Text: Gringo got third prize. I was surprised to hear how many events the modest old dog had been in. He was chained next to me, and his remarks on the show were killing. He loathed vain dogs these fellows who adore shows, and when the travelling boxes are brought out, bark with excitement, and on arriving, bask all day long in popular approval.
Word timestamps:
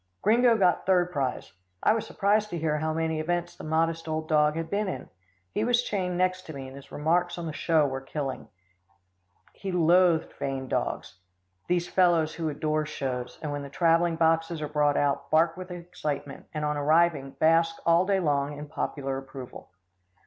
Gringo 0.23 0.57
got 0.57 0.87
third 0.87 1.11
prize. 1.11 1.53
I 1.83 1.93
was 1.93 2.07
surprised 2.07 2.49
to 2.49 2.57
hear 2.57 2.79
how 2.79 2.91
many 2.91 3.19
events 3.19 3.55
the 3.55 3.63
modest 3.63 4.07
old 4.07 4.27
dog 4.27 4.55
had 4.55 4.67
been 4.67 4.87
in. 4.87 5.11
He 5.53 5.63
was 5.63 5.83
chained 5.83 6.17
next 6.17 6.41
to 6.47 6.53
me, 6.53 6.65
and 6.65 6.75
his 6.75 6.91
remarks 6.91 7.37
on 7.37 7.45
the 7.45 7.53
show 7.53 7.85
were 7.85 8.01
killing. 8.01 8.47
He 9.53 9.71
loathed 9.71 10.33
vain 10.39 10.67
dogs 10.67 11.19
these 11.67 11.87
fellows 11.87 12.33
who 12.33 12.49
adore 12.49 12.87
shows, 12.87 13.37
and 13.43 13.51
when 13.51 13.61
the 13.61 13.69
travelling 13.69 14.15
boxes 14.15 14.59
are 14.59 14.67
brought 14.67 14.97
out, 14.97 15.29
bark 15.29 15.55
with 15.55 15.69
excitement, 15.69 16.47
and 16.51 16.65
on 16.65 16.77
arriving, 16.77 17.35
bask 17.39 17.75
all 17.85 18.03
day 18.03 18.19
long 18.19 18.57
in 18.57 18.65
popular 18.67 19.19
approval. 19.19 19.69